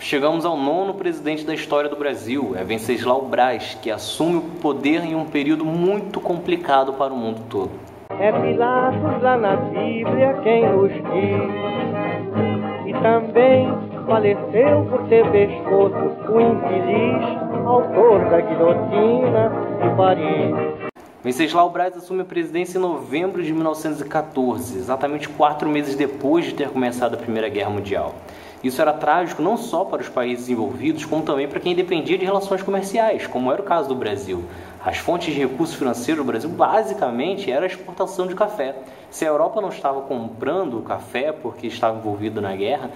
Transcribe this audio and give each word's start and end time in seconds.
Chegamos 0.00 0.46
ao 0.46 0.56
nono 0.56 0.94
presidente 0.94 1.44
da 1.44 1.52
história 1.52 1.90
do 1.90 1.94
Brasil, 1.94 2.54
é 2.56 2.64
Venceslau 2.64 3.26
Braz, 3.26 3.76
que 3.82 3.90
assume 3.90 4.38
o 4.38 4.40
poder 4.40 5.04
em 5.04 5.14
um 5.14 5.26
período 5.26 5.62
muito 5.62 6.18
complicado 6.18 6.94
para 6.94 7.12
o 7.12 7.16
mundo 7.16 7.42
todo. 7.50 7.70
É 8.18 8.32
Pilatos 8.32 9.22
lá 9.22 9.36
na 9.36 9.56
Bíblia 9.56 10.40
quem 10.42 10.66
nos 10.70 10.90
diz, 10.90 11.04
e 12.86 12.92
também 13.02 13.68
faleceu 14.06 14.86
por 14.88 15.06
ter 15.08 15.30
pescoço 15.30 15.94
o 16.32 16.40
infeliz 16.40 17.66
autor 17.66 18.24
da 18.30 18.40
guilhotina 18.40 19.52
de 19.82 19.96
Paris. 19.96 20.90
Venceslau 21.22 21.68
Braz 21.68 21.94
assume 21.94 22.22
a 22.22 22.24
presidência 22.24 22.78
em 22.78 22.80
novembro 22.80 23.42
de 23.42 23.52
1914, 23.52 24.78
exatamente 24.78 25.28
quatro 25.28 25.68
meses 25.68 25.94
depois 25.94 26.46
de 26.46 26.54
ter 26.54 26.70
começado 26.70 27.12
a 27.12 27.18
Primeira 27.18 27.50
Guerra 27.50 27.68
Mundial. 27.68 28.14
Isso 28.62 28.82
era 28.82 28.92
trágico 28.92 29.40
não 29.40 29.56
só 29.56 29.86
para 29.86 30.02
os 30.02 30.08
países 30.08 30.50
envolvidos, 30.50 31.06
como 31.06 31.22
também 31.22 31.48
para 31.48 31.58
quem 31.58 31.74
dependia 31.74 32.18
de 32.18 32.26
relações 32.26 32.62
comerciais, 32.62 33.26
como 33.26 33.50
era 33.50 33.62
o 33.62 33.64
caso 33.64 33.88
do 33.88 33.94
Brasil. 33.94 34.44
As 34.84 34.98
fontes 34.98 35.32
de 35.32 35.40
recursos 35.40 35.76
financeiros 35.76 36.22
do 36.22 36.26
Brasil 36.26 36.50
basicamente 36.50 37.50
era 37.50 37.64
a 37.64 37.66
exportação 37.66 38.26
de 38.26 38.34
café. 38.34 38.76
Se 39.10 39.24
a 39.24 39.28
Europa 39.28 39.62
não 39.62 39.70
estava 39.70 40.02
comprando 40.02 40.82
café 40.82 41.32
porque 41.32 41.66
estava 41.66 41.98
envolvido 41.98 42.40
na 42.40 42.54
guerra, 42.54 42.90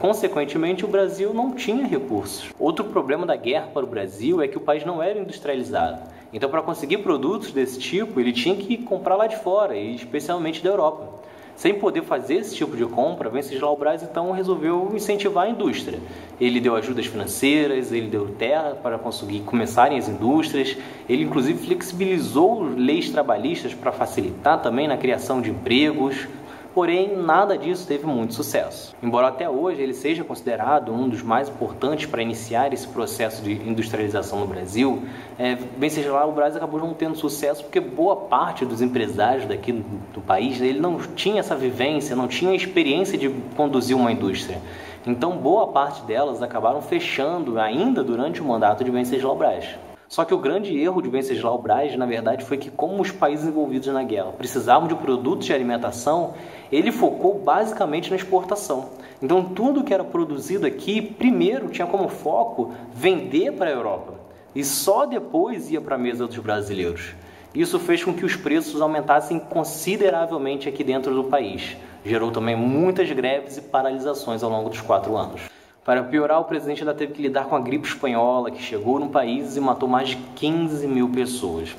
consequentemente 0.00 0.84
o 0.84 0.88
Brasil 0.88 1.32
não 1.32 1.52
tinha 1.52 1.86
recursos. 1.86 2.50
Outro 2.58 2.84
problema 2.84 3.24
da 3.24 3.36
guerra 3.36 3.68
para 3.72 3.84
o 3.84 3.88
Brasil 3.88 4.42
é 4.42 4.48
que 4.48 4.58
o 4.58 4.60
país 4.60 4.84
não 4.84 5.00
era 5.00 5.18
industrializado. 5.18 6.00
Então, 6.32 6.50
para 6.50 6.62
conseguir 6.62 6.98
produtos 6.98 7.52
desse 7.52 7.78
tipo, 7.78 8.20
ele 8.20 8.32
tinha 8.32 8.56
que 8.56 8.76
comprar 8.76 9.14
lá 9.14 9.26
de 9.26 9.36
fora, 9.36 9.76
e 9.76 9.94
especialmente 9.94 10.62
da 10.62 10.70
Europa. 10.70 11.25
Sem 11.56 11.78
poder 11.78 12.02
fazer 12.02 12.34
esse 12.34 12.54
tipo 12.54 12.76
de 12.76 12.84
compra, 12.84 13.30
Venceslau 13.30 13.74
Braz 13.78 14.02
então 14.02 14.30
resolveu 14.30 14.92
incentivar 14.94 15.46
a 15.46 15.48
indústria. 15.48 15.98
Ele 16.38 16.60
deu 16.60 16.76
ajudas 16.76 17.06
financeiras, 17.06 17.90
ele 17.92 18.08
deu 18.08 18.28
terra 18.28 18.76
para 18.82 18.98
conseguir 18.98 19.40
começarem 19.40 19.96
as 19.96 20.06
indústrias, 20.06 20.76
ele 21.08 21.22
inclusive 21.22 21.66
flexibilizou 21.66 22.62
leis 22.62 23.08
trabalhistas 23.08 23.72
para 23.72 23.90
facilitar 23.90 24.60
também 24.60 24.86
na 24.86 24.98
criação 24.98 25.40
de 25.40 25.50
empregos, 25.50 26.28
porém 26.76 27.16
nada 27.16 27.56
disso 27.56 27.86
teve 27.86 28.06
muito 28.06 28.34
sucesso. 28.34 28.94
Embora 29.02 29.28
até 29.28 29.48
hoje 29.48 29.80
ele 29.80 29.94
seja 29.94 30.22
considerado 30.22 30.92
um 30.92 31.08
dos 31.08 31.22
mais 31.22 31.48
importantes 31.48 32.04
para 32.04 32.20
iniciar 32.20 32.70
esse 32.70 32.86
processo 32.86 33.42
de 33.42 33.54
industrialização 33.66 34.40
no 34.40 34.46
Brasil, 34.46 35.02
é, 35.38 35.54
bem 35.54 35.88
seja 35.88 36.12
lá, 36.12 36.26
o 36.26 36.32
Brasil 36.32 36.58
acabou 36.58 36.78
não 36.78 36.92
tendo 36.92 37.16
sucesso 37.16 37.64
porque 37.64 37.80
boa 37.80 38.14
parte 38.14 38.66
dos 38.66 38.82
empresários 38.82 39.46
daqui 39.46 39.72
do, 39.72 39.82
do 40.12 40.20
país 40.20 40.60
ele 40.60 40.78
não 40.78 40.98
tinha 40.98 41.40
essa 41.40 41.56
vivência, 41.56 42.14
não 42.14 42.28
tinha 42.28 42.54
experiência 42.54 43.16
de 43.16 43.30
conduzir 43.56 43.96
uma 43.96 44.12
indústria. 44.12 44.60
Então, 45.06 45.34
boa 45.38 45.68
parte 45.68 46.02
delas 46.02 46.42
acabaram 46.42 46.82
fechando 46.82 47.58
ainda 47.58 48.04
durante 48.04 48.42
o 48.42 48.44
mandato 48.44 48.84
de 48.84 48.90
Venceslau 48.90 49.34
Braz. 49.34 49.78
Só 50.08 50.24
que 50.24 50.32
o 50.32 50.38
grande 50.38 50.78
erro 50.78 51.02
de 51.02 51.08
Venceslau 51.08 51.58
Braz, 51.60 51.96
na 51.96 52.06
verdade, 52.06 52.44
foi 52.44 52.56
que 52.56 52.70
como 52.70 53.02
os 53.02 53.10
países 53.10 53.46
envolvidos 53.46 53.88
na 53.88 54.04
guerra 54.04 54.32
precisavam 54.32 54.86
de 54.86 54.94
produtos 54.94 55.46
de 55.46 55.52
alimentação, 55.52 56.34
ele 56.70 56.92
focou 56.92 57.38
basicamente 57.38 58.10
na 58.10 58.16
exportação. 58.16 58.90
Então 59.20 59.42
tudo 59.42 59.82
que 59.82 59.92
era 59.92 60.04
produzido 60.04 60.66
aqui, 60.66 61.02
primeiro 61.02 61.68
tinha 61.68 61.86
como 61.86 62.08
foco 62.08 62.72
vender 62.92 63.52
para 63.52 63.68
a 63.68 63.72
Europa 63.72 64.14
e 64.54 64.64
só 64.64 65.04
depois 65.04 65.70
ia 65.70 65.80
para 65.80 65.96
a 65.96 65.98
mesa 65.98 66.26
dos 66.26 66.38
brasileiros. 66.38 67.14
Isso 67.54 67.78
fez 67.78 68.04
com 68.04 68.14
que 68.14 68.24
os 68.24 68.36
preços 68.36 68.80
aumentassem 68.80 69.38
consideravelmente 69.38 70.68
aqui 70.68 70.84
dentro 70.84 71.14
do 71.14 71.24
país. 71.24 71.76
Gerou 72.04 72.30
também 72.30 72.54
muitas 72.54 73.10
greves 73.10 73.56
e 73.56 73.62
paralisações 73.62 74.42
ao 74.42 74.50
longo 74.50 74.68
dos 74.68 74.80
quatro 74.80 75.16
anos. 75.16 75.55
Para 75.86 76.02
piorar, 76.02 76.40
o 76.40 76.44
presidente 76.44 76.80
ainda 76.80 76.92
teve 76.92 77.12
que 77.12 77.22
lidar 77.22 77.44
com 77.44 77.54
a 77.54 77.60
gripe 77.60 77.86
espanhola, 77.86 78.50
que 78.50 78.60
chegou 78.60 78.98
no 78.98 79.08
país 79.08 79.56
e 79.56 79.60
matou 79.60 79.88
mais 79.88 80.08
de 80.08 80.16
15 80.16 80.84
mil 80.88 81.08
pessoas. 81.08 81.76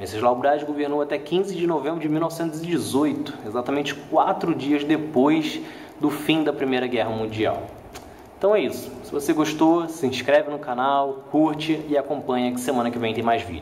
Venceslau 0.00 0.34
Braz 0.34 0.64
governou 0.64 1.00
até 1.00 1.16
15 1.16 1.54
de 1.54 1.64
novembro 1.64 2.00
de 2.00 2.08
1918, 2.08 3.32
exatamente 3.46 3.94
quatro 3.94 4.52
dias 4.52 4.82
depois 4.82 5.60
do 6.00 6.10
fim 6.10 6.42
da 6.42 6.52
Primeira 6.52 6.88
Guerra 6.88 7.10
Mundial. 7.10 7.62
Então 8.36 8.52
é 8.52 8.62
isso. 8.62 8.90
Se 9.04 9.12
você 9.12 9.32
gostou, 9.32 9.88
se 9.88 10.04
inscreve 10.08 10.50
no 10.50 10.58
canal, 10.58 11.22
curte 11.30 11.80
e 11.88 11.96
acompanha 11.96 12.50
que 12.50 12.60
semana 12.60 12.90
que 12.90 12.98
vem 12.98 13.14
tem 13.14 13.22
mais 13.22 13.42
vídeo. 13.42 13.54